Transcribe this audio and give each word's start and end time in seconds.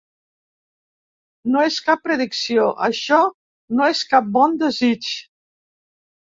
No 1.55 1.65
és 1.65 1.77
cap 1.89 2.01
predicció, 2.07 2.67
això, 2.89 3.21
no 3.77 3.93
és 3.93 4.05
cap 4.17 4.35
bon 4.41 4.59
desig. 4.67 5.15